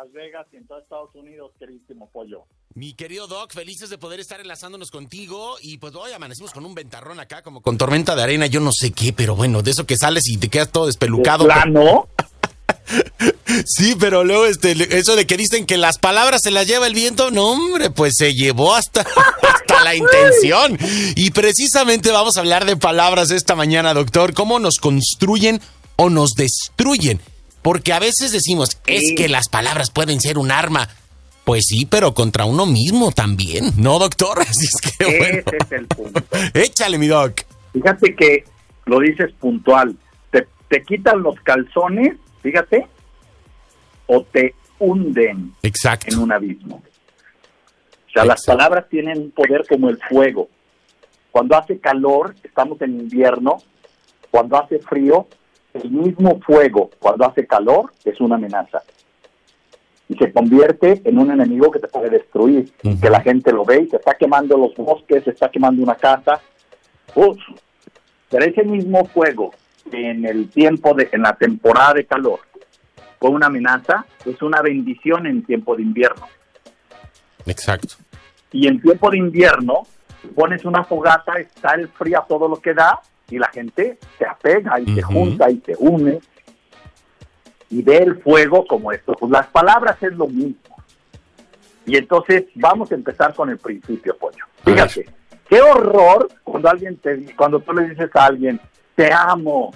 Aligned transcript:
Las 0.00 0.12
Vegas 0.12 0.46
y 0.52 0.56
en 0.58 0.66
todo 0.68 0.78
Estados 0.78 1.12
Unidos, 1.14 1.50
queridísimo 1.58 2.08
pollo. 2.12 2.44
Mi 2.74 2.94
querido 2.94 3.26
Doc, 3.26 3.52
felices 3.52 3.90
de 3.90 3.98
poder 3.98 4.20
estar 4.20 4.40
enlazándonos 4.40 4.92
contigo 4.92 5.56
y 5.60 5.78
pues 5.78 5.92
hoy 5.96 6.12
amanecimos 6.12 6.52
con 6.52 6.64
un 6.64 6.72
ventarrón 6.72 7.18
acá, 7.18 7.42
como 7.42 7.62
con 7.62 7.76
tormenta 7.78 8.14
de 8.14 8.22
arena, 8.22 8.46
yo 8.46 8.60
no 8.60 8.70
sé 8.70 8.92
qué, 8.92 9.12
pero 9.12 9.34
bueno, 9.34 9.60
de 9.60 9.72
eso 9.72 9.86
que 9.86 9.96
sales 9.96 10.28
y 10.28 10.36
te 10.36 10.50
quedas 10.50 10.70
todo 10.70 10.86
despelucado. 10.86 11.44
¿De 11.44 11.52
plano? 11.52 12.08
Sí, 13.66 13.96
pero 13.98 14.24
luego 14.24 14.46
este, 14.46 14.72
eso 14.96 15.16
de 15.16 15.26
que 15.26 15.36
dicen 15.36 15.66
que 15.66 15.76
las 15.76 15.98
palabras 15.98 16.42
se 16.42 16.50
las 16.50 16.66
lleva 16.66 16.86
el 16.86 16.94
viento, 16.94 17.30
no 17.30 17.50
hombre, 17.50 17.90
pues 17.90 18.14
se 18.16 18.34
llevó 18.34 18.74
hasta, 18.74 19.00
hasta 19.42 19.84
la 19.84 19.96
intención. 19.96 20.78
Y 21.16 21.30
precisamente 21.32 22.12
vamos 22.12 22.36
a 22.36 22.40
hablar 22.40 22.66
de 22.66 22.76
palabras 22.76 23.30
esta 23.30 23.54
mañana, 23.56 23.94
doctor, 23.94 24.32
cómo 24.32 24.58
nos 24.58 24.78
construyen 24.78 25.60
o 25.96 26.08
nos 26.08 26.34
destruyen. 26.34 27.20
Porque 27.62 27.92
a 27.92 27.98
veces 27.98 28.32
decimos, 28.32 28.80
es 28.86 29.14
que 29.16 29.28
las 29.28 29.48
palabras 29.48 29.90
pueden 29.90 30.20
ser 30.20 30.38
un 30.38 30.50
arma. 30.50 30.88
Pues 31.44 31.64
sí, 31.66 31.86
pero 31.86 32.12
contra 32.12 32.44
uno 32.44 32.66
mismo 32.66 33.10
también, 33.10 33.72
¿no, 33.78 33.98
doctor? 33.98 34.40
Así 34.48 34.66
es 34.66 34.80
que 34.80 35.04
bueno. 35.04 35.42
Ese 35.46 35.56
es 35.58 35.72
el 35.72 35.86
punto. 35.86 36.22
Échale, 36.54 36.98
mi 36.98 37.06
doc. 37.06 37.40
Fíjate 37.72 38.14
que 38.14 38.44
lo 38.84 39.00
dices 39.00 39.32
puntual. 39.40 39.96
Te, 40.30 40.46
te 40.68 40.82
quitan 40.82 41.22
los 41.22 41.40
calzones, 41.40 42.16
fíjate, 42.42 42.86
o 44.06 44.22
te 44.22 44.54
hunden 44.78 45.54
Exacto. 45.62 46.14
en 46.14 46.18
un 46.18 46.32
abismo. 46.32 46.82
O 48.08 48.10
sea, 48.10 48.24
las 48.24 48.44
palabras 48.44 48.86
tienen 48.88 49.18
un 49.18 49.30
poder 49.30 49.64
como 49.68 49.90
el 49.90 49.98
fuego. 50.08 50.48
Cuando 51.30 51.56
hace 51.56 51.78
calor, 51.78 52.34
estamos 52.42 52.80
en 52.80 53.00
invierno. 53.00 53.58
Cuando 54.30 54.58
hace 54.58 54.78
frío, 54.80 55.28
el 55.74 55.90
mismo 55.90 56.40
fuego, 56.40 56.90
cuando 56.98 57.26
hace 57.26 57.46
calor, 57.46 57.92
es 58.04 58.20
una 58.20 58.36
amenaza. 58.36 58.82
Y 60.08 60.16
se 60.16 60.32
convierte 60.32 61.02
en 61.04 61.18
un 61.18 61.30
enemigo 61.30 61.70
que 61.70 61.78
te 61.78 61.88
puede 61.88 62.10
destruir. 62.10 62.72
Que 63.00 63.10
la 63.10 63.20
gente 63.20 63.52
lo 63.52 63.64
ve 63.64 63.82
y 63.82 63.88
se 63.88 63.96
está 63.96 64.14
quemando 64.14 64.56
los 64.56 64.74
bosques, 64.74 65.24
se 65.24 65.30
está 65.30 65.50
quemando 65.50 65.82
una 65.82 65.96
casa. 65.96 66.40
Uf. 67.14 67.38
Pero 68.30 68.44
ese 68.44 68.64
mismo 68.64 69.04
fuego, 69.06 69.52
en 69.92 70.24
el 70.24 70.48
tiempo 70.48 70.94
de, 70.94 71.08
en 71.12 71.22
la 71.22 71.34
temporada 71.34 71.94
de 71.94 72.06
calor, 72.06 72.40
fue 73.18 73.30
una 73.30 73.46
amenaza, 73.46 74.06
es 74.24 74.40
una 74.42 74.62
bendición 74.62 75.26
en 75.26 75.42
tiempo 75.42 75.74
de 75.76 75.82
invierno 75.82 76.26
Exacto. 77.46 77.96
y 78.52 78.68
en 78.68 78.80
tiempo 78.80 79.10
de 79.10 79.18
invierno 79.18 79.82
pones 80.34 80.64
una 80.64 80.84
fogata, 80.84 81.34
está 81.34 81.74
el 81.74 81.88
frío 81.88 82.20
a 82.20 82.26
todo 82.26 82.48
lo 82.48 82.56
que 82.56 82.74
da 82.74 83.00
y 83.30 83.38
la 83.38 83.48
gente 83.48 83.98
se 84.18 84.26
apega 84.26 84.80
y 84.80 84.94
se 84.94 85.02
junta 85.02 85.50
y 85.50 85.60
se 85.64 85.74
une 85.78 86.20
y 87.70 87.82
ve 87.82 87.98
el 87.98 88.22
fuego 88.22 88.66
como 88.66 88.92
esto. 88.92 89.12
Pues 89.12 89.30
las 89.30 89.46
palabras 89.48 90.02
es 90.02 90.12
lo 90.12 90.26
mismo. 90.26 90.76
Y 91.84 91.96
entonces 91.96 92.44
vamos 92.54 92.90
a 92.92 92.94
empezar 92.94 93.34
con 93.34 93.50
el 93.50 93.58
principio, 93.58 94.16
pollo. 94.16 94.44
Fíjate, 94.64 95.08
qué 95.48 95.60
horror 95.60 96.28
cuando 96.44 96.68
alguien 96.68 96.96
te 96.96 97.34
cuando 97.34 97.60
tú 97.60 97.72
le 97.72 97.88
dices 97.88 98.10
a 98.14 98.26
alguien, 98.26 98.60
te 98.94 99.12
amo, 99.12 99.72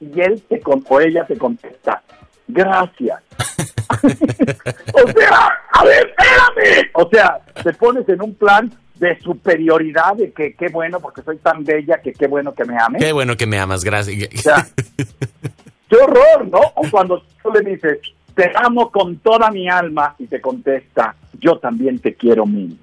y 0.00 0.20
él 0.20 0.42
te 0.48 0.60
con- 0.60 0.84
o 0.88 1.00
ella 1.00 1.24
te 1.26 1.36
contesta, 1.36 2.02
gracias. 2.48 3.20
o 4.94 5.12
sea, 5.12 5.52
a 5.72 5.84
ver, 5.84 6.14
espérame. 6.18 6.90
O 6.94 7.08
sea, 7.08 7.40
te 7.62 7.72
pones 7.74 8.08
en 8.08 8.22
un 8.22 8.34
plan 8.34 8.72
de 8.94 9.18
superioridad 9.20 10.14
de 10.14 10.32
que 10.32 10.54
qué 10.54 10.68
bueno 10.68 11.00
porque 11.00 11.22
soy 11.22 11.38
tan 11.38 11.64
bella 11.64 12.00
que 12.00 12.12
qué 12.12 12.26
bueno 12.26 12.54
que 12.54 12.64
me 12.64 12.76
ame. 12.78 12.98
Qué 12.98 13.12
bueno 13.12 13.36
que 13.36 13.46
me 13.46 13.58
amas, 13.58 13.84
gracias. 13.84 14.28
O 14.34 14.38
sea, 14.38 14.66
qué 15.88 15.96
horror, 15.96 16.48
¿no? 16.50 16.60
O 16.76 16.88
cuando 16.90 17.22
tú 17.42 17.50
le 17.52 17.60
dices, 17.72 17.98
te 18.34 18.52
amo 18.54 18.90
con 18.90 19.16
toda 19.18 19.50
mi 19.50 19.68
alma 19.68 20.14
y 20.18 20.26
te 20.26 20.40
contesta, 20.40 21.14
yo 21.40 21.58
también 21.58 21.98
te 21.98 22.14
quiero 22.14 22.46
mil. 22.46 22.78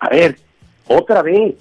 A 0.00 0.08
ver, 0.08 0.38
otra 0.86 1.22
vez, 1.22 1.54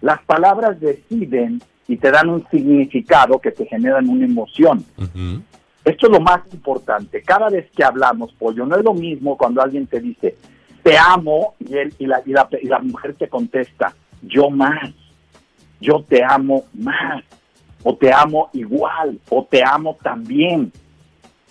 las 0.00 0.22
palabras 0.22 0.80
deciden 0.80 1.60
y 1.86 1.96
te 1.96 2.10
dan 2.10 2.28
un 2.28 2.46
significado 2.50 3.40
que 3.40 3.50
te 3.50 3.66
generan 3.66 4.08
una 4.08 4.26
emoción. 4.26 4.84
Esto 5.84 6.06
es 6.06 6.12
lo 6.12 6.20
más 6.20 6.40
importante. 6.52 7.22
Cada 7.22 7.48
vez 7.48 7.70
que 7.74 7.82
hablamos, 7.82 8.32
pollo, 8.34 8.66
no 8.66 8.76
es 8.76 8.84
lo 8.84 8.94
mismo 8.94 9.38
cuando 9.38 9.62
alguien 9.62 9.86
te 9.86 10.00
dice, 10.00 10.36
te 10.88 10.96
amo, 10.96 11.54
y, 11.58 11.76
él, 11.76 11.94
y, 11.98 12.06
la, 12.06 12.22
y, 12.24 12.32
la, 12.32 12.48
y 12.62 12.66
la 12.66 12.78
mujer 12.78 13.14
te 13.14 13.28
contesta, 13.28 13.94
yo 14.22 14.48
más, 14.48 14.90
yo 15.80 16.02
te 16.08 16.24
amo 16.24 16.64
más, 16.72 17.22
o 17.82 17.94
te 17.94 18.10
amo 18.10 18.48
igual, 18.54 19.20
o 19.28 19.44
te 19.44 19.62
amo 19.62 19.98
también. 20.02 20.72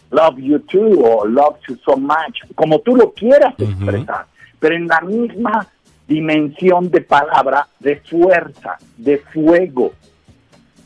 Love 0.10 0.38
you 0.38 0.60
too, 0.60 1.04
o 1.04 1.28
love 1.28 1.58
you 1.68 1.78
so 1.86 1.96
much, 1.98 2.40
como 2.56 2.80
tú 2.80 2.96
lo 2.96 3.12
quieras 3.12 3.54
expresar, 3.60 4.26
pero 4.60 4.76
en 4.76 4.88
la 4.88 5.02
misma 5.02 5.68
dimensión 6.08 6.90
de 6.90 7.02
palabra, 7.02 7.68
de 7.80 7.98
fuerza, 7.98 8.78
de 8.98 9.20
fuego 9.20 9.92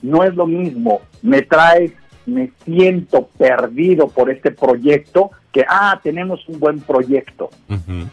no 0.01 0.23
es 0.23 0.35
lo 0.35 0.47
mismo, 0.47 1.01
me 1.21 1.43
traes, 1.43 1.93
me 2.25 2.51
siento 2.65 3.27
perdido 3.37 4.07
por 4.07 4.29
este 4.29 4.51
proyecto, 4.51 5.31
que, 5.53 5.63
ah, 5.69 5.99
tenemos 6.03 6.45
un 6.49 6.59
buen 6.59 6.79
proyecto. 6.79 7.49
Ujú. 7.69 8.09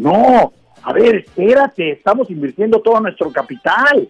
No, 0.00 0.52
a 0.82 0.92
ver, 0.92 1.16
espérate, 1.16 1.92
estamos 1.92 2.30
invirtiendo 2.30 2.80
todo 2.80 3.00
nuestro 3.00 3.30
capital. 3.30 4.08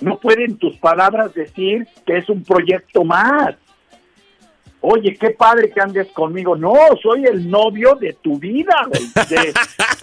No 0.00 0.18
pueden 0.18 0.56
tus 0.58 0.76
palabras 0.78 1.32
decir 1.34 1.86
que 2.06 2.16
es 2.18 2.28
un 2.28 2.42
proyecto 2.42 3.04
más. 3.04 3.54
Oye, 4.80 5.16
qué 5.16 5.30
padre 5.30 5.70
que 5.70 5.80
andes 5.80 6.08
conmigo. 6.08 6.56
No, 6.56 6.74
soy 7.00 7.24
el 7.24 7.48
novio 7.48 7.94
de 7.94 8.14
tu 8.14 8.36
vida, 8.38 8.74
güey. 8.88 9.02
De- 9.28 9.52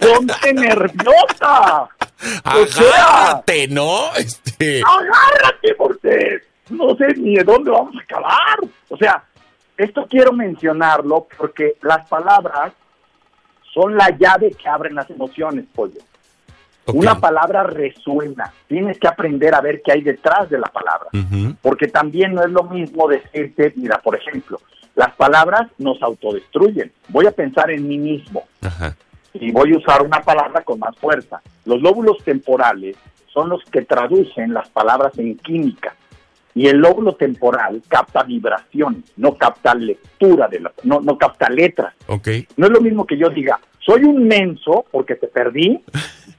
Ponte 0.00 0.54
nerviosa. 0.54 1.82
O 1.82 2.66
sea, 2.66 3.04
Agárrate, 3.04 3.68
¿no? 3.68 4.14
Este. 4.16 4.80
agárrate 4.86 5.74
porque 5.76 6.38
no 6.70 6.94
sé 6.96 7.08
ni 7.18 7.34
de 7.36 7.44
dónde 7.44 7.70
vamos 7.70 7.94
a 7.96 8.00
acabar. 8.02 8.58
O 8.88 8.96
sea, 8.96 9.22
esto 9.76 10.06
quiero 10.08 10.32
mencionarlo 10.32 11.26
porque 11.36 11.74
las 11.82 12.08
palabras 12.08 12.72
son 13.72 13.96
la 13.96 14.10
llave 14.16 14.50
que 14.52 14.68
abren 14.68 14.94
las 14.94 15.08
emociones, 15.10 15.64
pollo. 15.74 16.00
Una 16.86 17.20
palabra 17.20 17.62
resuena. 17.62 18.52
Tienes 18.66 18.98
que 18.98 19.06
aprender 19.06 19.54
a 19.54 19.60
ver 19.60 19.80
qué 19.82 19.92
hay 19.92 20.02
detrás 20.02 20.50
de 20.50 20.58
la 20.58 20.66
palabra. 20.68 21.08
Porque 21.62 21.88
también 21.88 22.34
no 22.34 22.42
es 22.42 22.50
lo 22.50 22.64
mismo 22.64 23.06
decirte, 23.08 23.72
mira, 23.76 23.98
por 23.98 24.16
ejemplo, 24.16 24.60
las 24.96 25.14
palabras 25.14 25.68
nos 25.78 26.02
autodestruyen. 26.02 26.90
Voy 27.08 27.26
a 27.26 27.30
pensar 27.30 27.70
en 27.70 27.86
mí 27.86 27.98
mismo 27.98 28.44
Ajá. 28.60 28.96
y 29.34 29.52
voy 29.52 29.72
a 29.72 29.78
usar 29.78 30.02
una 30.02 30.20
palabra 30.22 30.62
con 30.62 30.80
más 30.80 30.96
fuerza. 30.96 31.40
Los 31.64 31.80
lóbulos 31.80 32.18
temporales 32.24 32.96
son 33.32 33.48
los 33.48 33.62
que 33.64 33.82
traducen 33.82 34.52
las 34.52 34.68
palabras 34.70 35.16
en 35.18 35.36
química 35.36 35.94
y 36.54 36.66
el 36.66 36.78
lóbulo 36.78 37.14
temporal 37.14 37.82
capta 37.88 38.22
vibración, 38.22 39.04
no 39.16 39.34
capta 39.36 39.74
lectura 39.74 40.48
de 40.48 40.60
la, 40.60 40.72
no, 40.82 41.00
no 41.00 41.16
capta 41.16 41.48
letras. 41.48 41.94
Ok. 42.06 42.28
No 42.56 42.66
es 42.66 42.72
lo 42.72 42.80
mismo 42.80 43.06
que 43.06 43.16
yo 43.16 43.28
diga, 43.28 43.60
soy 43.78 44.04
un 44.04 44.26
menso 44.26 44.84
porque 44.90 45.14
te 45.14 45.28
perdí, 45.28 45.82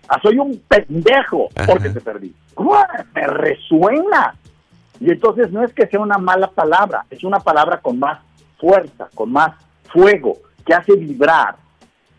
a 0.08 0.22
soy 0.22 0.38
un 0.38 0.62
pendejo 0.68 1.50
porque 1.66 1.88
Ajá. 1.88 1.94
te 1.94 2.02
perdí. 2.02 2.34
¡Guau! 2.56 2.84
Me 3.16 3.28
resuena. 3.28 4.36
Y 5.00 5.10
entonces 5.10 5.52
no 5.52 5.64
es 5.64 5.74
que 5.74 5.88
sea 5.88 6.00
una 6.00 6.18
mala 6.18 6.48
palabra, 6.48 7.06
es 7.10 7.24
una 7.24 7.40
palabra 7.40 7.80
con 7.80 7.98
más 7.98 8.20
fuerza, 8.60 9.10
con 9.16 9.32
más 9.32 9.56
fuego, 9.92 10.38
que 10.66 10.74
hace 10.74 10.96
vibrar 10.96 11.56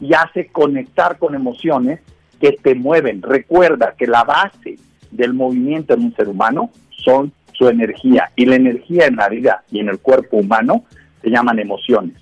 y 0.01 0.15
hace 0.15 0.49
conectar 0.49 1.19
con 1.19 1.35
emociones 1.35 2.01
que 2.41 2.53
te 2.53 2.75
mueven. 2.75 3.23
Recuerda 3.23 3.95
que 3.97 4.09
la 4.09 4.25
base 4.25 4.79
del 5.13 5.33
movimiento 5.33 5.95
en 5.95 6.07
un 6.07 6.17
ser 6.17 6.29
humano 6.29 6.71
son 7.05 7.33
su 7.63 7.69
energía 7.69 8.31
y 8.35 8.45
la 8.45 8.57
energía 8.57 9.07
en 9.07 9.17
la 9.17 9.29
vida 9.29 9.63
y 9.71 9.79
en 9.79 9.89
el 9.89 9.99
cuerpo 10.01 10.39
humano 10.39 10.85
se 11.23 11.31
llaman 11.31 11.59
emociones. 11.61 12.17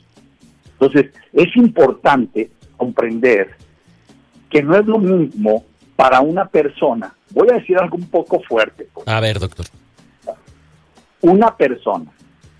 Entonces, 0.72 1.12
es 1.32 1.56
importante 1.56 2.50
comprender 2.76 3.50
que 4.50 4.62
no 4.62 4.76
es 4.76 4.84
lo 4.86 4.98
mismo 4.98 5.64
para 5.96 6.20
una 6.20 6.46
persona, 6.46 7.14
voy 7.30 7.48
a 7.50 7.54
decir 7.54 7.78
algo 7.78 7.96
un 7.96 8.08
poco 8.08 8.40
fuerte, 8.40 8.86
pues, 8.92 9.06
A 9.08 9.20
ver, 9.20 9.38
doctor. 9.38 9.66
una 11.22 11.56
persona 11.56 12.10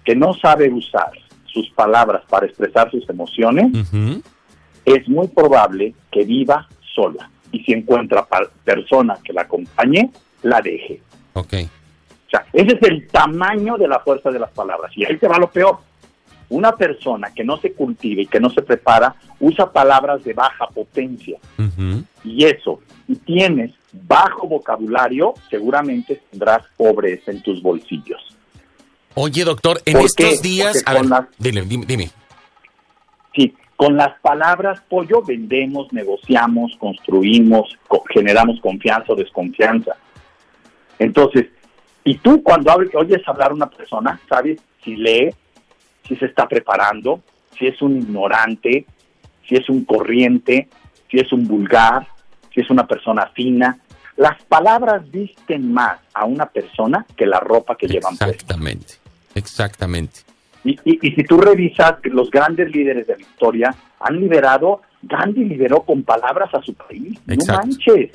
que 0.04 0.14
no 0.14 0.32
sabe 0.34 0.70
usar 0.70 1.10
sus 1.46 1.68
palabras 1.70 2.22
para 2.28 2.46
expresar 2.46 2.90
sus 2.90 3.08
emociones, 3.10 3.66
Ujú. 3.74 4.22
es 4.84 5.08
muy 5.08 5.28
probable 5.28 5.94
que 6.12 6.24
viva 6.24 6.68
sola. 6.94 7.30
Y 7.52 7.60
si 7.64 7.72
encuentra 7.72 8.26
persona 8.64 9.18
que 9.24 9.32
la 9.32 9.42
acompañe, 9.42 10.10
la 10.42 10.60
deje. 10.60 11.02
Ok. 11.32 11.54
O 12.30 12.36
sea, 12.36 12.46
ese 12.52 12.76
es 12.76 12.82
el 12.82 13.08
tamaño 13.08 13.76
de 13.76 13.88
la 13.88 13.98
fuerza 14.00 14.30
de 14.30 14.38
las 14.38 14.50
palabras. 14.52 14.92
Y 14.96 15.04
ahí 15.04 15.16
te 15.16 15.26
va 15.26 15.36
lo 15.38 15.50
peor. 15.50 15.78
Una 16.48 16.76
persona 16.76 17.32
que 17.34 17.42
no 17.44 17.56
se 17.58 17.72
cultiva 17.72 18.22
y 18.22 18.26
que 18.26 18.38
no 18.40 18.50
se 18.50 18.62
prepara 18.62 19.14
usa 19.40 19.72
palabras 19.72 20.22
de 20.24 20.32
baja 20.32 20.66
potencia. 20.68 21.38
Y 22.24 22.44
eso, 22.44 22.80
y 23.08 23.16
tienes 23.16 23.72
bajo 23.92 24.46
vocabulario, 24.46 25.34
seguramente 25.48 26.20
tendrás 26.30 26.62
pobreza 26.76 27.30
en 27.32 27.42
tus 27.42 27.60
bolsillos. 27.62 28.20
Oye, 29.14 29.44
doctor, 29.44 29.80
en 29.84 29.94
¿Por 29.94 30.02
estos 30.06 30.40
qué? 30.40 30.48
días. 30.48 30.82
A 30.86 30.94
ver, 30.94 31.06
las- 31.06 31.26
dile, 31.38 31.62
dime, 31.62 31.84
dime. 31.86 32.10
Sí, 33.34 33.54
Con 33.76 33.96
las 33.96 34.18
palabras, 34.20 34.80
pollo, 34.88 35.22
vendemos, 35.22 35.92
negociamos, 35.92 36.76
construimos, 36.78 37.76
generamos 38.12 38.60
confianza 38.60 39.12
o 39.12 39.16
desconfianza. 39.16 39.96
Entonces, 40.98 41.46
y 42.04 42.18
tú 42.18 42.42
cuando 42.42 42.74
oyes 42.94 43.26
hablar 43.26 43.50
a 43.50 43.54
una 43.54 43.70
persona, 43.70 44.20
sabes 44.28 44.60
si 44.82 44.96
lee, 44.96 45.30
si 46.06 46.16
se 46.16 46.26
está 46.26 46.48
preparando, 46.48 47.20
si 47.58 47.66
es 47.66 47.80
un 47.82 47.96
ignorante, 47.96 48.86
si 49.46 49.56
es 49.56 49.68
un 49.68 49.84
corriente, 49.84 50.68
si 51.10 51.18
es 51.18 51.32
un 51.32 51.46
vulgar, 51.46 52.06
si 52.54 52.60
es 52.60 52.70
una 52.70 52.86
persona 52.86 53.26
fina. 53.34 53.78
Las 54.16 54.42
palabras 54.44 55.08
visten 55.10 55.72
más 55.72 55.98
a 56.14 56.24
una 56.24 56.46
persona 56.46 57.06
que 57.16 57.26
la 57.26 57.40
ropa 57.40 57.76
que 57.76 57.86
llevan 57.86 58.14
Exactamente, 58.14 58.94
exactamente. 59.34 60.20
Y, 60.62 60.78
y, 60.84 61.12
si 61.12 61.24
tú 61.24 61.38
revisas, 61.38 61.94
los 62.04 62.30
grandes 62.30 62.70
líderes 62.70 63.06
de 63.06 63.16
la 63.16 63.22
historia 63.22 63.74
han 63.98 64.20
liberado, 64.20 64.82
Gandhi 65.02 65.44
liberó 65.44 65.82
con 65.82 66.02
palabras 66.02 66.52
a 66.54 66.60
su 66.60 66.74
país. 66.74 67.18
No 67.24 67.36
manches. 67.46 68.10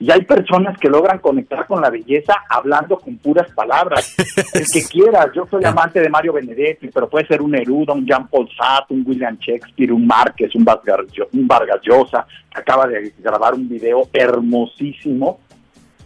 Y 0.00 0.12
hay 0.12 0.22
personas 0.22 0.78
que 0.78 0.88
logran 0.88 1.18
conectar 1.18 1.66
con 1.66 1.80
la 1.80 1.90
belleza 1.90 2.34
hablando 2.48 2.98
con 2.98 3.16
puras 3.16 3.50
palabras. 3.52 4.14
El 4.54 4.66
que 4.66 4.84
quiera, 4.84 5.30
yo 5.34 5.44
soy 5.50 5.64
amante 5.64 6.00
de 6.00 6.08
Mario 6.08 6.34
Benedetti, 6.34 6.88
pero 6.88 7.08
puede 7.08 7.26
ser 7.26 7.42
un 7.42 7.50
Neruda, 7.50 7.94
un 7.94 8.06
Jean 8.06 8.28
Paul 8.28 8.48
Sartre, 8.56 8.96
un 8.96 9.04
William 9.04 9.36
Shakespeare, 9.40 9.92
un 9.92 10.06
Márquez, 10.06 10.54
un 10.54 10.64
Vargas, 10.64 11.06
un 11.32 11.48
Vargas 11.48 11.80
Llosa, 11.82 12.26
que 12.52 12.60
acaba 12.60 12.86
de 12.86 13.12
grabar 13.18 13.54
un 13.54 13.68
video 13.68 14.08
hermosísimo 14.12 15.40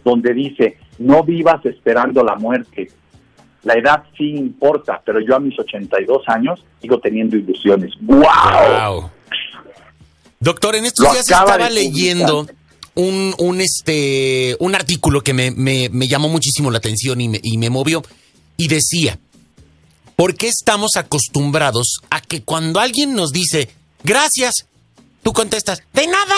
donde 0.03 0.33
dice, 0.33 0.77
no 0.97 1.23
vivas 1.23 1.63
esperando 1.65 2.23
la 2.23 2.35
muerte. 2.35 2.89
La 3.63 3.75
edad 3.75 4.03
sí 4.17 4.31
importa, 4.31 5.01
pero 5.05 5.19
yo 5.21 5.35
a 5.35 5.39
mis 5.39 5.57
82 5.57 6.23
años 6.27 6.65
sigo 6.81 6.99
teniendo 6.99 7.37
ilusiones. 7.37 7.91
¡Wow! 8.01 9.09
Doctor, 10.39 10.75
en 10.75 10.85
estos 10.85 11.09
días 11.11 11.29
estaba 11.29 11.69
leyendo 11.69 12.45
un, 12.95 13.33
un, 13.37 13.61
este, 13.61 14.55
un 14.59 14.75
artículo 14.75 15.21
que 15.21 15.33
me, 15.33 15.51
me, 15.51 15.89
me 15.89 16.07
llamó 16.07 16.29
muchísimo 16.29 16.71
la 16.71 16.77
atención 16.77 17.21
y 17.21 17.29
me, 17.29 17.39
y 17.41 17.57
me 17.57 17.69
movió 17.69 18.03
y 18.57 18.67
decía, 18.67 19.19
¿por 20.15 20.35
qué 20.35 20.47
estamos 20.47 20.95
acostumbrados 20.95 21.99
a 22.09 22.21
que 22.21 22.43
cuando 22.43 22.79
alguien 22.79 23.13
nos 23.15 23.31
dice 23.31 23.69
gracias, 24.03 24.67
tú 25.23 25.33
contestas, 25.33 25.81
de 25.93 26.07
nada? 26.07 26.35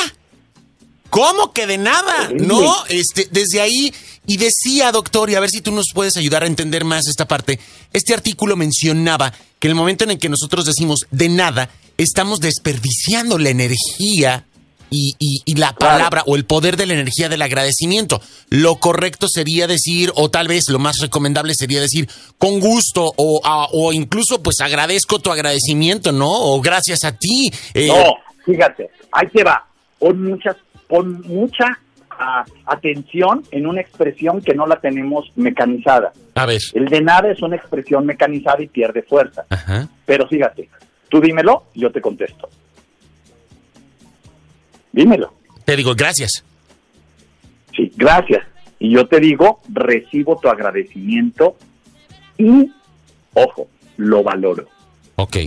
¿Cómo 1.09 1.53
que 1.53 1.65
de 1.67 1.77
nada? 1.77 2.29
No, 2.33 2.75
este, 2.89 3.27
desde 3.31 3.61
ahí, 3.61 3.93
y 4.25 4.37
decía, 4.37 4.91
doctor, 4.91 5.29
y 5.29 5.35
a 5.35 5.39
ver 5.39 5.49
si 5.49 5.61
tú 5.61 5.71
nos 5.71 5.91
puedes 5.93 6.17
ayudar 6.17 6.43
a 6.43 6.47
entender 6.47 6.83
más 6.83 7.07
esta 7.07 7.27
parte, 7.27 7.59
este 7.93 8.13
artículo 8.13 8.57
mencionaba 8.57 9.31
que 9.59 9.67
en 9.67 9.71
el 9.71 9.75
momento 9.75 10.03
en 10.03 10.11
el 10.11 10.19
que 10.19 10.29
nosotros 10.29 10.65
decimos 10.65 11.07
de 11.11 11.29
nada, 11.29 11.69
estamos 11.97 12.39
desperdiciando 12.39 13.37
la 13.37 13.49
energía 13.49 14.45
y, 14.95 15.55
la 15.55 15.73
palabra 15.73 16.23
o 16.25 16.35
el 16.35 16.45
poder 16.45 16.77
de 16.77 16.85
la 16.85 16.93
energía 16.93 17.29
del 17.29 17.41
agradecimiento. 17.41 18.21
Lo 18.49 18.75
correcto 18.75 19.27
sería 19.27 19.67
decir, 19.67 20.11
o 20.15 20.29
tal 20.29 20.47
vez 20.47 20.69
lo 20.69 20.79
más 20.79 20.99
recomendable 20.99 21.53
sería 21.55 21.79
decir, 21.79 22.09
con 22.37 22.59
gusto, 22.59 23.13
o, 23.15 23.41
o 23.71 23.93
incluso 23.93 24.41
pues 24.43 24.61
agradezco 24.61 25.19
tu 25.19 25.31
agradecimiento, 25.31 26.11
¿no? 26.11 26.29
O 26.29 26.61
gracias 26.61 27.03
a 27.03 27.13
ti. 27.17 27.51
Eh. 27.73 27.87
No, 27.87 28.15
fíjate, 28.45 28.89
ahí 29.11 29.27
te 29.27 29.43
va. 29.43 29.65
Pon, 29.99 30.21
muchas, 30.23 30.57
pon 30.87 31.21
mucha 31.21 31.79
atención 32.65 33.43
en 33.51 33.67
una 33.67 33.81
expresión 33.81 34.41
que 34.41 34.53
no 34.53 34.65
la 34.65 34.79
tenemos 34.79 35.31
mecanizada. 35.35 36.13
A 36.35 36.45
ver. 36.45 36.61
El 36.73 36.85
de 36.85 37.01
nada 37.01 37.29
es 37.31 37.41
una 37.41 37.55
expresión 37.55 38.05
mecanizada 38.05 38.61
y 38.61 38.67
pierde 38.67 39.01
fuerza. 39.01 39.45
Pero 40.05 40.27
fíjate, 40.27 40.69
tú 41.09 41.19
dímelo, 41.19 41.65
yo 41.73 41.91
te 41.91 42.01
contesto. 42.01 42.49
Dímelo. 44.95 45.33
Te 45.65 45.75
digo, 45.75 45.93
gracias. 45.93 46.45
Sí, 47.75 47.91
gracias. 47.97 48.47
Y 48.79 48.91
yo 48.91 49.05
te 49.07 49.19
digo, 49.19 49.59
recibo 49.67 50.39
tu 50.39 50.47
agradecimiento 50.47 51.57
y, 52.37 52.71
ojo, 53.33 53.67
lo 53.97 54.23
valoro. 54.23 54.69
Ok. 55.17 55.37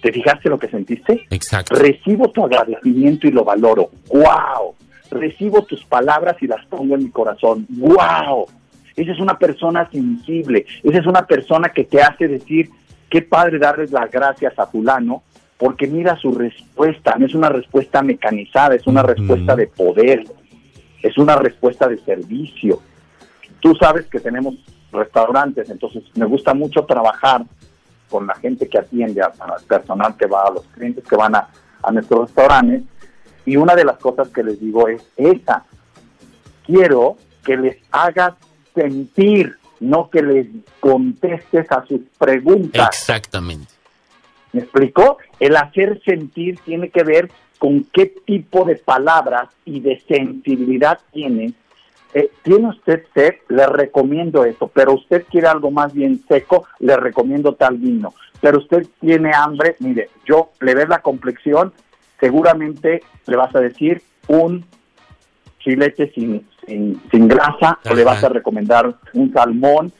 ¿Te 0.00 0.10
fijaste 0.10 0.48
lo 0.48 0.58
que 0.58 0.68
sentiste? 0.68 1.26
Exacto. 1.28 1.74
Recibo 1.74 2.30
tu 2.30 2.46
agradecimiento 2.46 3.26
y 3.26 3.30
lo 3.30 3.44
valoro. 3.44 3.90
¡Wow! 4.08 4.74
Recibo 5.10 5.64
tus 5.64 5.84
palabras 5.84 6.36
y 6.40 6.46
las 6.46 6.64
pongo 6.64 6.94
en 6.94 7.04
mi 7.04 7.10
corazón. 7.10 7.66
¡Wow! 7.68 8.46
Esa 8.96 9.12
es 9.12 9.20
una 9.20 9.38
persona 9.38 9.86
sensible. 9.90 10.64
Esa 10.82 10.98
es 10.98 11.06
una 11.06 11.26
persona 11.26 11.68
que 11.68 11.84
te 11.84 12.00
hace 12.00 12.26
decir, 12.26 12.70
qué 13.10 13.20
padre 13.20 13.58
darles 13.58 13.90
las 13.90 14.10
gracias 14.10 14.58
a 14.58 14.66
fulano 14.66 15.22
porque 15.58 15.88
mira 15.88 16.16
su 16.16 16.32
respuesta, 16.32 17.16
no 17.18 17.26
es 17.26 17.34
una 17.34 17.48
respuesta 17.48 18.00
mecanizada, 18.00 18.76
es 18.76 18.86
una 18.86 19.02
respuesta 19.02 19.56
de 19.56 19.66
poder, 19.66 20.24
es 21.02 21.18
una 21.18 21.36
respuesta 21.36 21.88
de 21.88 21.98
servicio. 21.98 22.80
Tú 23.60 23.74
sabes 23.74 24.06
que 24.06 24.20
tenemos 24.20 24.54
restaurantes, 24.92 25.68
entonces 25.68 26.04
me 26.14 26.26
gusta 26.26 26.54
mucho 26.54 26.84
trabajar 26.84 27.44
con 28.08 28.26
la 28.26 28.34
gente 28.36 28.68
que 28.68 28.78
atiende, 28.78 29.20
al 29.20 29.62
personal 29.66 30.16
que 30.16 30.26
va, 30.26 30.44
a 30.44 30.52
los 30.52 30.64
clientes 30.66 31.04
que 31.04 31.16
van 31.16 31.34
a, 31.34 31.48
a 31.82 31.90
nuestros 31.90 32.28
restaurantes, 32.28 32.84
y 33.44 33.56
una 33.56 33.74
de 33.74 33.84
las 33.84 33.98
cosas 33.98 34.28
que 34.28 34.44
les 34.44 34.60
digo 34.60 34.86
es 34.86 35.02
esa, 35.16 35.64
quiero 36.64 37.16
que 37.44 37.56
les 37.56 37.78
hagas 37.90 38.34
sentir, 38.74 39.56
no 39.80 40.08
que 40.08 40.22
les 40.22 40.46
contestes 40.78 41.70
a 41.72 41.84
sus 41.84 42.00
preguntas. 42.16 42.88
Exactamente. 42.88 43.77
¿Me 44.52 44.60
explicó? 44.60 45.18
El 45.40 45.56
hacer 45.56 46.00
sentir 46.04 46.58
tiene 46.64 46.90
que 46.90 47.04
ver 47.04 47.30
con 47.58 47.84
qué 47.92 48.06
tipo 48.06 48.64
de 48.64 48.76
palabras 48.76 49.48
y 49.64 49.80
de 49.80 50.00
sensibilidad 50.08 50.98
tiene. 51.12 51.52
Eh, 52.14 52.30
tiene 52.42 52.68
usted 52.68 53.04
sed, 53.12 53.34
le 53.48 53.66
recomiendo 53.66 54.44
eso, 54.44 54.68
pero 54.68 54.94
usted 54.94 55.24
quiere 55.30 55.48
algo 55.48 55.70
más 55.70 55.92
bien 55.92 56.22
seco, 56.26 56.66
le 56.78 56.96
recomiendo 56.96 57.54
tal 57.54 57.76
vino. 57.76 58.14
Pero 58.40 58.58
usted 58.58 58.86
tiene 59.00 59.32
hambre, 59.34 59.76
mire, 59.80 60.08
yo 60.24 60.50
le 60.60 60.74
ve 60.74 60.86
la 60.86 61.00
complexión, 61.00 61.72
seguramente 62.18 63.02
le 63.26 63.36
vas 63.36 63.54
a 63.54 63.60
decir 63.60 64.02
un 64.28 64.64
filete 65.62 66.10
sin, 66.12 66.46
sin, 66.66 67.28
grasa 67.28 67.78
o 67.90 67.94
le 67.94 68.04
vas 68.04 68.22
a 68.24 68.28
recomendar 68.28 68.94
un 69.12 69.32
salmón 69.32 69.92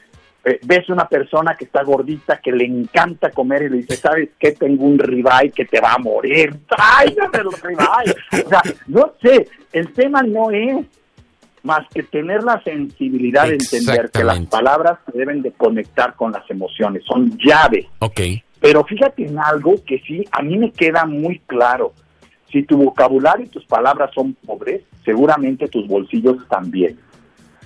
eh, 0.45 0.59
ves 0.63 0.89
una 0.89 1.07
persona 1.07 1.55
que 1.55 1.65
está 1.65 1.83
gordita, 1.83 2.39
que 2.39 2.51
le 2.51 2.65
encanta 2.65 3.31
comer 3.31 3.63
y 3.63 3.69
le 3.69 3.77
dice, 3.77 3.97
¿sabes 3.97 4.29
qué? 4.39 4.53
Tengo 4.53 4.85
un 4.85 4.97
ribeye 4.97 5.51
que 5.51 5.65
te 5.65 5.81
va 5.81 5.93
a 5.93 5.97
morir, 5.97 6.55
tráigame 6.67 7.39
el 7.39 7.51
ribeye. 7.61 8.45
O 8.45 8.49
sea, 8.49 8.61
no 8.87 9.13
sé, 9.21 9.47
el 9.73 9.93
tema 9.93 10.23
no 10.23 10.49
es 10.51 10.85
más 11.63 11.85
que 11.93 12.03
tener 12.03 12.43
la 12.43 12.61
sensibilidad 12.63 13.47
de 13.47 13.55
entender 13.55 14.09
que 14.11 14.23
las 14.23 14.39
palabras 14.45 14.99
se 15.05 15.17
deben 15.17 15.41
de 15.41 15.51
conectar 15.51 16.15
con 16.15 16.31
las 16.31 16.49
emociones, 16.49 17.03
son 17.05 17.37
llaves. 17.37 17.85
Ok. 17.99 18.21
Pero 18.61 18.83
fíjate 18.85 19.25
en 19.25 19.39
algo 19.39 19.75
que 19.85 19.99
sí, 19.99 20.25
a 20.31 20.41
mí 20.41 20.57
me 20.57 20.71
queda 20.71 21.05
muy 21.05 21.39
claro. 21.39 21.93
Si 22.51 22.63
tu 22.63 22.77
vocabulario 22.77 23.45
y 23.45 23.49
tus 23.49 23.65
palabras 23.65 24.11
son 24.13 24.33
pobres, 24.33 24.81
seguramente 25.05 25.67
tus 25.67 25.87
bolsillos 25.87 26.37
también. 26.47 26.97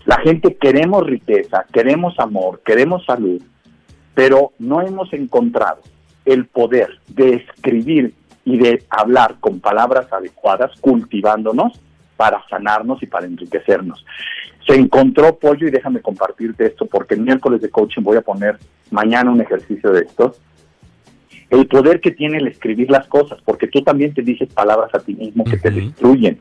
La 0.05 0.17
gente 0.19 0.55
queremos 0.55 1.05
riqueza, 1.05 1.65
queremos 1.71 2.19
amor, 2.19 2.61
queremos 2.65 3.05
salud, 3.05 3.41
pero 4.13 4.51
no 4.59 4.81
hemos 4.81 5.13
encontrado 5.13 5.81
el 6.25 6.45
poder 6.45 6.99
de 7.07 7.35
escribir 7.35 8.13
y 8.45 8.57
de 8.57 8.83
hablar 8.89 9.35
con 9.39 9.59
palabras 9.59 10.11
adecuadas, 10.11 10.71
cultivándonos 10.81 11.79
para 12.17 12.43
sanarnos 12.49 13.01
y 13.01 13.07
para 13.07 13.25
enriquecernos. 13.25 14.05
Se 14.67 14.75
encontró 14.75 15.37
pollo 15.39 15.67
y 15.67 15.71
déjame 15.71 16.01
compartirte 16.01 16.65
esto 16.65 16.85
porque 16.85 17.15
el 17.15 17.21
miércoles 17.21 17.61
de 17.61 17.69
coaching 17.69 18.01
voy 18.01 18.17
a 18.17 18.21
poner 18.21 18.59
mañana 18.91 19.31
un 19.31 19.41
ejercicio 19.41 19.91
de 19.91 20.01
estos. 20.01 20.39
El 21.49 21.67
poder 21.67 22.01
que 22.01 22.11
tiene 22.11 22.37
el 22.37 22.47
escribir 22.47 22.89
las 22.89 23.07
cosas, 23.07 23.39
porque 23.45 23.67
tú 23.67 23.81
también 23.81 24.13
te 24.13 24.21
dices 24.21 24.51
palabras 24.53 24.89
a 24.93 24.99
ti 24.99 25.13
mismo 25.13 25.43
que 25.43 25.57
te 25.57 25.69
destruyen 25.69 26.39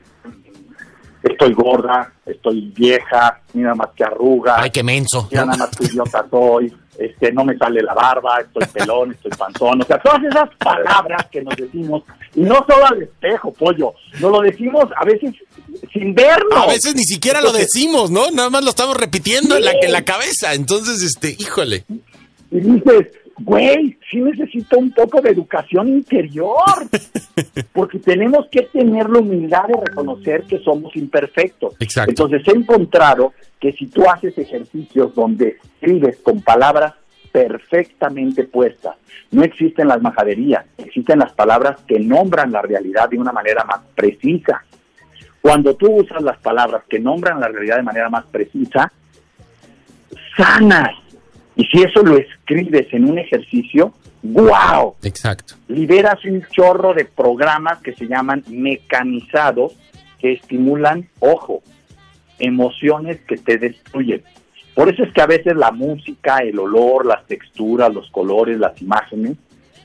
estoy 1.23 1.53
gorda, 1.55 2.13
estoy 2.27 2.73
vieja, 2.75 3.41
mira 3.53 3.75
más 3.75 3.89
que 3.97 4.05
arruga. 4.05 4.57
Ay, 4.63 4.71
qué 4.71 4.83
menso. 4.83 5.29
Mira 5.31 5.47
nada 5.47 5.59
más 5.59 5.77
que 5.77 5.85
idiota 5.85 6.27
soy, 6.31 6.73
este, 6.99 7.33
no 7.33 7.45
me 7.45 7.57
sale 7.57 7.83
la 7.83 7.95
barba, 7.95 8.41
estoy 8.41 8.67
pelón, 8.67 9.13
estoy 9.13 9.31
panzón. 9.33 9.81
O 9.83 9.85
sea, 9.85 9.99
todas 9.99 10.23
esas 10.25 10.49
palabras 10.57 11.27
que 11.31 11.43
nos 11.43 11.57
decimos, 11.57 12.03
y 12.35 12.41
no 12.41 12.65
solo 12.69 12.87
al 12.87 13.03
espejo, 13.03 13.53
pollo, 13.53 13.95
nos 14.21 14.31
lo 14.33 14.41
decimos 14.41 14.85
a 14.97 15.05
veces 15.05 15.35
sin 15.93 16.15
verlo. 16.15 16.57
A 16.57 16.67
veces 16.67 16.95
ni 16.95 17.05
siquiera 17.05 17.41
lo 17.41 17.53
decimos, 17.53 18.11
¿no? 18.11 18.31
Nada 18.31 18.51
más 18.51 18.65
lo 18.65 18.71
estamos 18.71 18.97
repitiendo 18.97 19.57
en, 19.57 19.65
la, 19.65 19.73
en 19.81 19.93
la 19.93 20.05
cabeza. 20.05 20.55
Entonces, 20.55 21.03
este, 21.03 21.35
híjole. 21.39 21.85
Y 22.51 22.61
dices, 22.61 23.07
güey, 23.39 23.99
sí 24.11 24.21
necesito 24.21 24.79
un 24.79 24.93
poco 24.93 25.21
de 25.21 25.31
educación 25.31 25.89
interior, 25.89 26.89
porque 27.73 27.99
tenemos 27.99 28.47
que 28.51 28.63
tener 28.63 29.09
la 29.09 29.19
humildad 29.19 29.67
de 29.69 29.81
reconocer 29.85 30.43
que 30.45 30.59
somos 30.59 30.95
imperfectos. 30.97 31.75
Exacto. 31.81 32.11
Entonces 32.11 32.43
he 32.47 32.57
encontrado 32.57 33.33
que 33.61 33.73
si 33.73 33.87
tú 33.87 34.09
haces 34.09 34.37
ejercicios 34.39 35.15
donde 35.15 35.57
escribes 35.63 36.19
con 36.19 36.43
palabras 36.43 36.95
perfectamente 37.33 38.45
puestas. 38.45 38.97
No 39.31 39.43
existen 39.43 39.89
las 39.89 40.03
majaderías, 40.03 40.67
existen 40.77 41.19
las 41.19 41.33
palabras 41.33 41.81
que 41.89 41.99
nombran 41.99 42.53
la 42.53 42.61
realidad 42.61 43.09
de 43.09 43.19
una 43.19 43.33
manera 43.33 43.65
más 43.65 43.81
precisa. 43.95 44.63
Cuando 45.41 45.75
tú 45.75 45.91
usas 45.91 46.23
las 46.23 46.39
palabras 46.39 46.85
que 46.89 47.01
nombran 47.01 47.41
la 47.41 47.49
realidad 47.49 47.77
de 47.77 47.83
manera 47.83 48.11
más 48.11 48.27
precisa, 48.27 48.93
sanas. 50.37 51.02
Y 51.57 51.65
si 51.67 51.83
eso 51.83 52.03
lo 52.03 52.17
escribes 52.17 52.93
en 52.93 53.11
un 53.11 53.19
ejercicio, 53.19 53.93
¡wow! 54.23 54.95
Exacto. 55.03 55.55
Liberas 55.69 56.25
un 56.25 56.45
chorro 56.51 56.95
de 56.95 57.05
programas 57.05 57.83
que 57.83 57.95
se 57.95 58.07
llaman 58.07 58.43
mecanizados 58.49 59.75
que 60.19 60.33
estimulan, 60.33 61.09
ojo, 61.19 61.63
emociones 62.39 63.21
que 63.27 63.37
te 63.37 63.59
destruyen. 63.59 64.23
Por 64.75 64.89
eso 64.89 65.03
es 65.03 65.13
que 65.13 65.21
a 65.21 65.27
veces 65.27 65.55
la 65.57 65.71
música, 65.73 66.39
el 66.39 66.59
olor, 66.59 67.05
las 67.05 67.27
texturas, 67.27 67.93
los 67.93 68.11
colores, 68.11 68.59
las 68.59 68.81
imágenes 68.81 69.37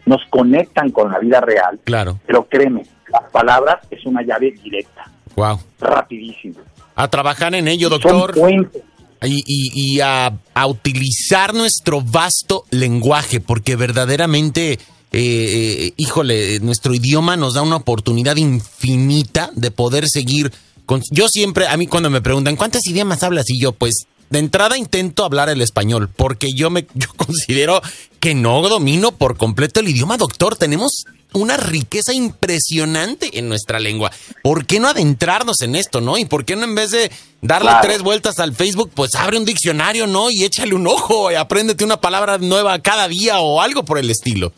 nos 0.06 0.24
conectan 0.30 0.92
con 0.92 1.12
la 1.12 1.20
vida 1.20 1.42
real. 1.42 1.80
Claro. 1.84 2.20
Pero 2.26 2.48
créeme, 2.48 2.84
las 3.12 3.30
palabras 3.32 3.80
es 3.92 4.06
una 4.06 4.22
llave 4.22 4.52
directa. 4.64 5.12
Wow. 5.36 5.60
Rapidísimo. 5.80 6.60
A 6.96 7.10
trabajar 7.10 7.54
en 7.54 7.68
ello, 7.68 7.90
doctor. 7.90 8.34
Son 8.34 8.42
puentes. 8.42 8.84
Y, 9.24 10.00
a, 10.02 10.32
utilizar 10.68 11.54
nuestro 11.54 12.02
vasto 12.02 12.66
lenguaje, 12.70 13.40
porque 13.40 13.76
verdaderamente, 13.76 14.74
eh, 14.74 14.80
eh, 15.12 15.94
híjole, 15.98 16.60
nuestro 16.60 16.94
idioma 16.94 17.36
nos 17.36 17.56
da 17.56 17.62
una 17.62 17.78
oportunidad 17.78 18.36
infinita 18.36 19.52
de 19.56 19.72
poder 19.72 20.08
seguir. 20.08 20.52
Con, 20.86 21.02
yo 21.12 21.28
siempre, 21.30 21.68
a 21.68 21.78
mí 21.78 21.88
cuando 21.88 22.10
me 22.10 22.22
preguntan, 22.22 22.56
¿cuántos 22.56 22.86
idiomas 22.86 23.24
hablas? 23.24 23.50
Y 23.50 23.60
yo, 23.60 23.72
pues, 23.72 24.06
de 24.30 24.40
entrada 24.40 24.78
intento 24.78 25.24
hablar 25.24 25.50
el 25.50 25.62
español, 25.62 26.10
porque 26.16 26.54
yo 26.54 26.70
me 26.70 26.86
yo 26.94 27.08
considero 27.16 27.82
que 28.20 28.36
no 28.36 28.62
domino 28.68 29.12
por 29.12 29.38
completo 29.38 29.80
el 29.80 29.90
idioma, 29.90 30.18
doctor. 30.18 30.56
Tenemos 30.56 31.06
una 31.34 31.58
riqueza 31.58 32.14
impresionante 32.14 33.38
en 33.40 33.50
nuestra 33.50 33.80
lengua. 33.80 34.12
¿Por 34.44 34.66
qué 34.66 34.80
no 34.80 34.88
adentrarnos 34.88 35.62
en 35.62 35.76
esto, 35.76 36.02
no? 36.02 36.18
Y 36.18 36.26
por 36.26 36.46
qué 36.46 36.56
no 36.56 36.64
en 36.64 36.76
vez 36.76 36.92
de 36.92 37.12
darle 37.42 37.70
claro. 37.70 37.88
tres 37.88 38.02
vueltas 38.02 38.40
al 38.40 38.54
Facebook, 38.54 38.92
pues 38.94 39.16
abre 39.16 39.38
un 39.38 39.46
diccionario, 39.46 40.08
¿no? 40.08 40.32
Y 40.32 40.44
échale 40.44 40.74
un 40.74 40.88
ojo 40.88 41.32
y 41.32 41.36
apréndete 41.36 41.84
una 41.84 41.98
palabra 41.98 42.38
nueva 42.38 42.80
cada 42.80 43.08
día 43.08 43.40
o 43.40 43.62
algo 43.62 43.84
por 43.84 43.98
el 44.00 44.10
estilo. 44.10 44.52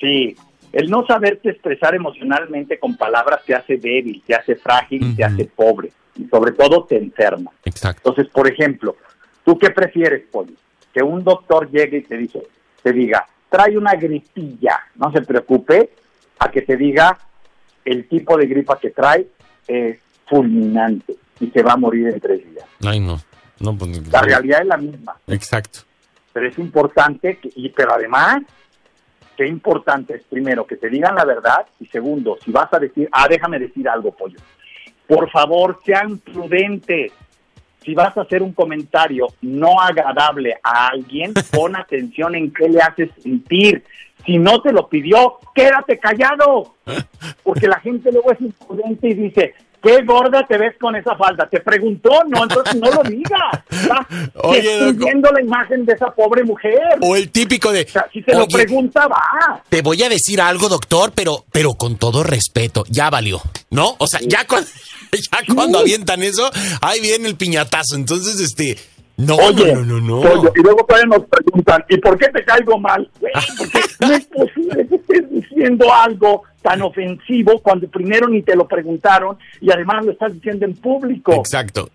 Sí, 0.00 0.36
el 0.72 0.90
no 0.90 1.06
saberte 1.06 1.50
expresar 1.50 1.94
emocionalmente 1.94 2.78
con 2.78 2.96
palabras 2.96 3.42
te 3.46 3.54
hace 3.54 3.76
débil, 3.76 4.22
te 4.26 4.34
hace 4.34 4.56
frágil, 4.56 5.04
uh 5.04 5.06
-huh. 5.06 5.16
te 5.16 5.24
hace 5.24 5.44
pobre 5.44 5.92
y 6.16 6.24
sobre 6.26 6.52
todo 6.52 6.84
te 6.84 6.96
enferma. 6.96 7.50
Exacto. 7.64 8.10
Entonces, 8.10 8.32
por 8.32 8.50
ejemplo, 8.50 8.96
¿tú 9.44 9.58
qué 9.58 9.70
prefieres, 9.70 10.24
Poli? 10.30 10.56
Que 10.92 11.02
un 11.02 11.22
doctor 11.22 11.70
llegue 11.70 11.98
y 11.98 12.02
te 12.02 12.16
dice, 12.16 12.42
te 12.82 12.92
diga, 12.92 13.26
trae 13.52 13.76
una 13.76 13.94
gripilla, 13.94 14.80
no 14.96 15.12
se 15.12 15.20
preocupe, 15.20 15.90
a 16.38 16.50
que 16.50 16.62
te 16.62 16.74
diga 16.74 17.18
el 17.84 18.08
tipo 18.08 18.38
de 18.38 18.46
gripa 18.46 18.78
que 18.78 18.90
trae 18.90 19.28
es 19.68 19.98
fulminante 20.26 21.16
y 21.38 21.50
se 21.50 21.62
va 21.62 21.74
a 21.74 21.76
morir 21.76 22.08
en 22.08 22.18
tres 22.18 22.50
días. 22.50 22.64
Ay, 22.82 22.98
no. 22.98 23.20
no 23.60 23.76
pues, 23.76 24.10
la 24.10 24.22
realidad 24.22 24.62
es 24.62 24.66
la 24.66 24.76
misma. 24.78 25.16
Exacto. 25.26 25.80
Pero 26.32 26.48
es 26.48 26.58
importante, 26.58 27.36
que, 27.36 27.52
y, 27.54 27.68
pero 27.68 27.92
además, 27.92 28.42
qué 29.36 29.46
importante 29.46 30.14
es 30.14 30.24
primero 30.24 30.66
que 30.66 30.76
te 30.76 30.88
digan 30.88 31.14
la 31.14 31.26
verdad 31.26 31.66
y 31.78 31.86
segundo, 31.86 32.38
si 32.42 32.50
vas 32.50 32.72
a 32.72 32.78
decir, 32.78 33.06
ah, 33.12 33.26
déjame 33.28 33.58
decir 33.58 33.86
algo, 33.86 34.12
pollo. 34.12 34.38
Por 35.06 35.30
favor, 35.30 35.78
sean 35.84 36.18
prudentes. 36.18 37.12
Si 37.84 37.94
vas 37.94 38.16
a 38.16 38.22
hacer 38.22 38.42
un 38.42 38.52
comentario 38.52 39.26
no 39.42 39.80
agradable 39.80 40.56
a 40.62 40.88
alguien, 40.88 41.34
pon 41.52 41.76
atención 41.76 42.34
en 42.34 42.52
qué 42.52 42.68
le 42.68 42.80
haces 42.80 43.10
sentir. 43.22 43.84
Si 44.24 44.38
no 44.38 44.62
te 44.62 44.72
lo 44.72 44.88
pidió, 44.88 45.38
quédate 45.54 45.98
callado. 45.98 46.74
Porque 47.42 47.66
la 47.66 47.80
gente 47.80 48.12
luego 48.12 48.32
es 48.32 48.40
imprudente 48.40 49.08
y 49.08 49.14
dice, 49.14 49.54
qué 49.82 50.02
gorda 50.04 50.46
te 50.46 50.56
ves 50.56 50.74
con 50.80 50.94
esa 50.94 51.16
falda. 51.16 51.48
Te 51.50 51.60
preguntó, 51.60 52.10
no, 52.28 52.44
entonces 52.44 52.76
no 52.76 52.90
lo 52.90 53.02
digas. 53.02 53.64
Oye, 54.42 54.60
estoy 54.60 54.92
viendo 54.92 55.30
la 55.32 55.42
imagen 55.42 55.84
de 55.84 55.94
esa 55.94 56.06
pobre 56.14 56.44
mujer. 56.44 56.98
O 57.00 57.16
el 57.16 57.30
típico 57.30 57.72
de. 57.72 57.82
O 57.82 57.88
sea, 57.88 58.06
si 58.12 58.22
te 58.22 58.34
lo 58.34 58.46
pregunta, 58.46 59.08
va. 59.08 59.62
Te 59.68 59.82
voy 59.82 60.02
a 60.02 60.08
decir 60.08 60.40
algo, 60.40 60.68
doctor, 60.68 61.12
pero, 61.14 61.44
pero 61.50 61.74
con 61.74 61.96
todo 61.96 62.22
respeto, 62.22 62.84
ya 62.88 63.10
valió. 63.10 63.42
¿No? 63.70 63.96
O 63.98 64.06
sea, 64.06 64.20
sí. 64.20 64.26
ya 64.28 64.46
cuando, 64.46 64.68
ya 65.32 65.54
cuando 65.54 65.78
avientan 65.78 66.22
eso, 66.22 66.50
ahí 66.80 67.00
viene 67.00 67.28
el 67.28 67.36
piñatazo. 67.36 67.96
Entonces, 67.96 68.40
este. 68.40 68.76
No, 69.16 69.36
Oye, 69.36 69.74
no, 69.74 69.84
no, 69.84 70.00
no. 70.00 70.20
Oye, 70.20 70.50
y 70.56 70.62
luego 70.62 70.84
todavía 70.84 71.18
nos 71.18 71.28
preguntan, 71.28 71.84
¿y 71.88 71.98
por 71.98 72.18
qué 72.18 72.28
te 72.28 72.42
caigo 72.44 72.78
mal? 72.78 73.08
Porque 73.58 73.80
no 74.00 74.12
es 74.14 74.24
posible 74.24 74.86
que 74.88 74.94
estés 74.96 75.30
diciendo 75.30 75.92
algo 75.92 76.42
tan 76.62 76.80
ofensivo 76.80 77.60
cuando 77.60 77.88
primero 77.88 78.26
ni 78.28 78.42
te 78.42 78.56
lo 78.56 78.66
preguntaron 78.66 79.36
y 79.60 79.70
además 79.70 80.04
lo 80.06 80.12
estás 80.12 80.32
diciendo 80.32 80.64
en 80.64 80.74
público. 80.74 81.34
Exacto, 81.34 81.90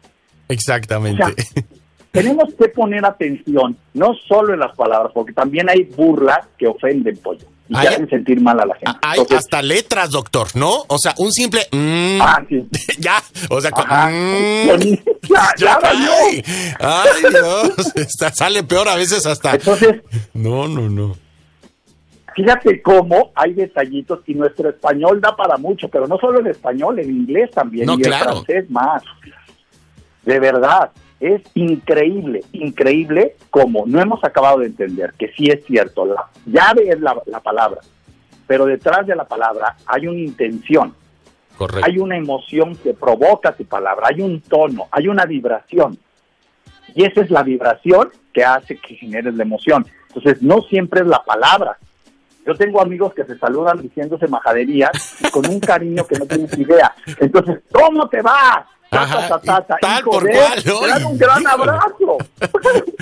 exactamente. 0.48 1.24
O 1.24 1.26
sea, 1.26 1.64
tenemos 2.12 2.54
que 2.54 2.70
poner 2.70 3.04
atención, 3.04 3.76
no 3.94 4.14
solo 4.28 4.54
en 4.54 4.60
las 4.60 4.76
palabras, 4.76 5.12
porque 5.14 5.34
también 5.34 5.70
hay 5.70 5.84
burlas 5.84 6.48
que 6.58 6.68
ofenden, 6.68 7.18
pollo. 7.18 7.48
Y 7.70 7.76
Hay- 7.76 7.82
que 7.88 7.94
hacen 7.96 8.10
sentir 8.10 8.40
mal 8.42 8.60
a 8.60 8.66
la 8.66 8.76
gente. 8.76 8.92
Hay 9.02 9.20
Entonces, 9.20 9.38
hasta 9.40 9.62
letras, 9.62 10.10
doctor, 10.12 10.48
¿no? 10.56 10.86
O 10.88 10.98
sea, 10.98 11.14
un 11.18 11.32
simple. 11.34 11.62
mm, 11.72 12.20
ah, 12.22 12.42
sí. 12.48 12.68
ya, 13.00 13.22
o 13.50 13.60
sea, 13.60 13.72
con- 13.72 13.86
mm, 13.86 14.68
ya, 15.30 15.50
ya 15.58 15.80
valió. 15.80 16.10
ay, 16.26 16.44
ay, 16.80 17.22
Dios, 17.30 17.96
está- 17.96 18.32
sale 18.34 18.64
peor 18.64 18.88
a 18.88 18.96
veces 18.96 19.26
hasta. 19.26 19.56
Entonces, 19.56 20.02
No, 20.34 20.68
no, 20.68 20.90
no. 20.90 21.16
fíjate 22.36 22.82
cómo 22.82 23.32
hay 23.36 23.54
detallitos 23.54 24.20
y 24.28 24.34
nuestro 24.36 24.70
español 24.70 25.20
da 25.20 25.36
para 25.36 25.58
mucho, 25.58 25.90
pero 25.90 26.08
no 26.08 26.18
solo 26.20 26.40
el 26.40 26.48
español, 26.48 27.00
el 27.00 27.10
inglés 27.10 27.52
también 27.52 27.86
No, 27.88 27.94
y 27.96 28.02
claro. 28.02 28.30
el 28.40 28.46
francés 28.46 28.70
más. 28.70 29.02
De 30.24 30.40
verdad, 30.40 30.92
es 31.20 31.42
increíble, 31.56 32.44
increíble 32.52 33.36
como 33.50 33.86
no 33.86 34.00
hemos 34.00 34.24
acabado 34.24 34.60
de 34.60 34.68
entender 34.68 35.14
que 35.18 35.30
sí 35.30 35.48
es 35.48 35.66
cierto, 35.66 36.06
la 36.06 36.28
llave 36.46 36.90
es 36.90 37.00
la, 37.00 37.20
la 37.26 37.40
palabra, 37.40 37.82
pero 38.46 38.66
detrás 38.66 39.08
de 39.08 39.16
la 39.16 39.26
palabra 39.26 39.76
hay 39.86 40.08
una 40.08 40.20
intención, 40.20 40.94
Correcto. 41.58 41.86
hay 41.86 41.98
una 41.98 42.18
emoción 42.18 42.76
que 42.76 42.94
provoca 42.94 43.54
tu 43.54 43.66
palabra, 43.66 44.08
hay 44.10 44.22
un 44.22 44.42
tono, 44.42 44.88
hay 44.92 45.08
una 45.08 45.26
vibración. 45.26 45.98
Y 46.94 47.04
esa 47.04 47.22
es 47.22 47.30
la 47.30 47.44
vibración 47.44 48.10
que 48.34 48.44
hace 48.44 48.78
que 48.78 48.96
generes 48.96 49.36
la 49.36 49.44
emoción. 49.44 49.86
Entonces, 50.08 50.42
no 50.42 50.62
siempre 50.64 51.02
es 51.02 51.08
la 51.08 51.24
palabra. 51.24 51.78
Yo 52.46 52.56
tengo 52.56 52.82
amigos 52.82 53.14
que 53.14 53.26
se 53.26 53.38
saludan 53.38 53.82
diciéndose 53.82 54.28
majaderías 54.28 55.22
y 55.22 55.30
con 55.30 55.46
un 55.48 55.60
cariño 55.60 56.08
que 56.08 56.18
no 56.18 56.26
tienes 56.26 56.58
idea. 56.58 56.96
Entonces, 57.20 57.60
¿cómo 57.72 58.08
te 58.08 58.22
va? 58.22 58.66
Ajá, 58.92 59.28
ta, 59.28 59.40
ta, 59.42 59.62
ta, 59.68 59.78
tal 59.82 60.04
por 60.04 60.24
cual, 60.30 60.64
oye, 60.82 60.88
dan 60.88 61.06
un 61.06 61.18
gran 61.18 61.42
híjole. 61.42 61.72
abrazo. 61.72 62.18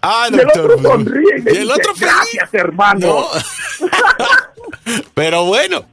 Ah, 0.00 0.28
Y 0.30 0.34
el 0.34 0.40
doctor. 0.42 0.70
otro 0.70 0.82
sonríe 0.90 1.38
y 1.38 1.42
le 1.42 1.52
Y 1.54 1.56
el 1.56 1.62
dice, 1.66 1.72
otro 1.80 1.94
feliz. 1.96 2.12
gracias, 2.14 2.54
hermano. 2.54 3.06
No. 3.08 3.26
Pero 5.14 5.44
bueno, 5.44 5.84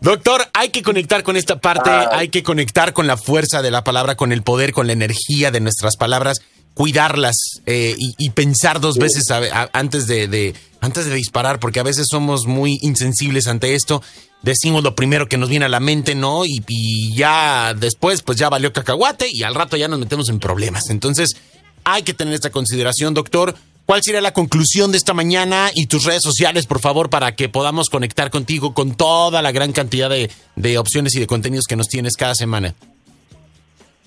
doctor, 0.00 0.44
hay 0.54 0.70
que 0.70 0.82
conectar 0.82 1.22
con 1.22 1.36
esta 1.36 1.60
parte, 1.60 1.88
Ay. 1.88 2.06
hay 2.10 2.28
que 2.30 2.42
conectar 2.42 2.92
con 2.92 3.06
la 3.06 3.16
fuerza 3.16 3.62
de 3.62 3.70
la 3.70 3.84
palabra, 3.84 4.16
con 4.16 4.32
el 4.32 4.42
poder, 4.42 4.72
con 4.72 4.86
la 4.88 4.92
energía 4.92 5.50
de 5.52 5.60
nuestras 5.60 5.96
palabras, 5.96 6.40
cuidarlas 6.74 7.36
eh, 7.66 7.94
y, 7.96 8.14
y 8.18 8.30
pensar 8.30 8.80
dos 8.80 8.96
veces 8.98 9.30
a- 9.30 9.38
a- 9.38 9.70
antes 9.72 10.06
de, 10.08 10.26
de- 10.28 10.54
antes 10.80 11.06
de 11.06 11.14
disparar, 11.14 11.58
porque 11.60 11.80
a 11.80 11.84
veces 11.84 12.08
somos 12.10 12.46
muy 12.46 12.78
insensibles 12.82 13.46
ante 13.46 13.74
esto. 13.74 14.02
Decimos 14.42 14.84
lo 14.84 14.94
primero 14.94 15.28
que 15.28 15.36
nos 15.36 15.48
viene 15.48 15.64
a 15.64 15.68
la 15.68 15.80
mente, 15.80 16.14
¿no? 16.14 16.44
Y, 16.44 16.64
y 16.68 17.14
ya 17.16 17.74
después, 17.74 18.22
pues 18.22 18.38
ya 18.38 18.48
valió 18.48 18.72
cacahuate 18.72 19.26
y 19.30 19.42
al 19.42 19.54
rato 19.54 19.76
ya 19.76 19.88
nos 19.88 19.98
metemos 19.98 20.28
en 20.28 20.38
problemas. 20.38 20.90
Entonces, 20.90 21.36
hay 21.84 22.02
que 22.02 22.14
tener 22.14 22.34
esta 22.34 22.50
consideración, 22.50 23.14
doctor. 23.14 23.54
¿Cuál 23.84 24.02
sería 24.02 24.20
la 24.20 24.34
conclusión 24.34 24.92
de 24.92 24.98
esta 24.98 25.14
mañana 25.14 25.70
y 25.74 25.86
tus 25.86 26.04
redes 26.04 26.22
sociales, 26.22 26.66
por 26.66 26.78
favor, 26.78 27.08
para 27.08 27.34
que 27.34 27.48
podamos 27.48 27.88
conectar 27.88 28.30
contigo 28.30 28.74
con 28.74 28.94
toda 28.94 29.40
la 29.40 29.50
gran 29.50 29.72
cantidad 29.72 30.10
de, 30.10 30.30
de 30.56 30.76
opciones 30.76 31.14
y 31.16 31.20
de 31.20 31.26
contenidos 31.26 31.64
que 31.66 31.74
nos 31.74 31.88
tienes 31.88 32.14
cada 32.14 32.34
semana? 32.34 32.74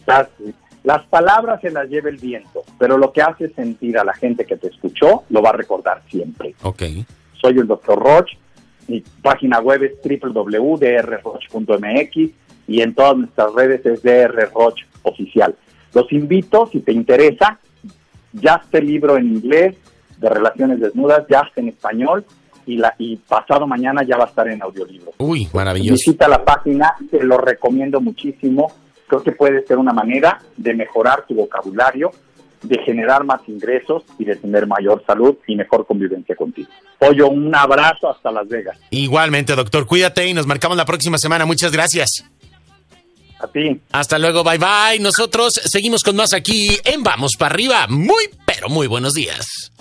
Las, 0.05 0.27
las 0.83 1.03
palabras 1.07 1.61
se 1.61 1.71
las 1.71 1.89
lleva 1.89 2.09
el 2.09 2.17
viento, 2.17 2.63
pero 2.77 2.97
lo 2.97 3.11
que 3.11 3.23
hace 3.23 3.49
sentir 3.49 3.97
a 3.97 4.03
la 4.03 4.13
gente 4.13 4.45
que 4.45 4.55
te 4.55 4.67
escuchó 4.67 5.23
lo 5.29 5.41
va 5.41 5.49
a 5.49 5.53
recordar 5.53 6.03
siempre. 6.11 6.53
Ok. 6.61 6.83
Soy 7.41 7.57
el 7.57 7.65
doctor 7.65 7.97
Roch, 7.97 8.29
mi 8.87 9.03
página 9.21 9.59
web 9.59 9.83
es 9.83 9.93
www.drroch.mx 10.21 10.81
y 12.67 12.81
en 12.81 12.93
todas 12.93 13.17
nuestras 13.17 13.53
redes 13.53 13.85
es 13.85 14.01
DR 14.01 14.49
Roch 14.53 14.79
Oficial. 15.03 15.55
Los 15.93 16.11
invito, 16.11 16.67
si 16.71 16.79
te 16.79 16.91
interesa, 16.91 17.59
ya 18.33 18.61
está 18.63 18.77
el 18.77 18.87
libro 18.87 19.17
en 19.17 19.27
inglés 19.27 19.75
de 20.17 20.29
Relaciones 20.29 20.79
Desnudas, 20.79 21.25
ya 21.29 21.41
está 21.41 21.59
en 21.61 21.69
español 21.69 22.25
y, 22.65 22.77
la, 22.77 22.95
y 22.97 23.17
pasado 23.17 23.67
mañana 23.67 24.03
ya 24.03 24.17
va 24.17 24.25
a 24.25 24.27
estar 24.27 24.47
en 24.47 24.61
audiolibro. 24.61 25.13
Uy, 25.17 25.47
maravilloso. 25.53 25.93
Visita 25.93 26.27
la 26.27 26.45
página, 26.45 26.93
te 27.09 27.23
lo 27.23 27.37
recomiendo 27.37 27.99
muchísimo. 27.99 28.71
Creo 29.07 29.23
que 29.23 29.31
puede 29.33 29.65
ser 29.65 29.77
una 29.77 29.91
manera 29.91 30.39
de 30.55 30.73
mejorar 30.73 31.25
tu 31.27 31.35
vocabulario 31.35 32.11
de 32.61 32.77
generar 32.83 33.23
más 33.23 33.41
ingresos 33.47 34.03
y 34.19 34.25
de 34.25 34.35
tener 34.35 34.67
mayor 34.67 35.03
salud 35.05 35.35
y 35.47 35.55
mejor 35.55 35.85
convivencia 35.85 36.35
contigo. 36.35 36.69
Pollo, 36.99 37.29
un 37.29 37.53
abrazo 37.55 38.09
hasta 38.09 38.31
Las 38.31 38.47
Vegas. 38.47 38.77
Igualmente, 38.91 39.55
doctor, 39.55 39.85
cuídate 39.87 40.27
y 40.27 40.33
nos 40.33 40.45
marcamos 40.45 40.77
la 40.77 40.85
próxima 40.85 41.17
semana. 41.17 41.45
Muchas 41.45 41.71
gracias. 41.71 42.25
A 43.39 43.47
ti. 43.47 43.81
Hasta 43.91 44.19
luego, 44.19 44.43
bye 44.43 44.59
bye. 44.59 44.99
Nosotros 44.99 45.53
seguimos 45.65 46.03
con 46.03 46.15
más 46.15 46.33
aquí 46.33 46.77
en 46.85 47.01
Vamos 47.01 47.31
para 47.37 47.55
arriba. 47.55 47.87
Muy, 47.89 48.29
pero 48.45 48.69
muy 48.69 48.85
buenos 48.85 49.15
días. 49.15 49.71